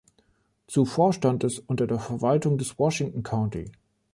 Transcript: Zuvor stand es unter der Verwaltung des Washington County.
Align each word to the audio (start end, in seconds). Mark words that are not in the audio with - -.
Zuvor 0.65 1.13
stand 1.13 1.43
es 1.43 1.59
unter 1.59 1.85
der 1.85 1.99
Verwaltung 1.99 2.57
des 2.57 2.79
Washington 2.79 3.21
County. 3.21 3.71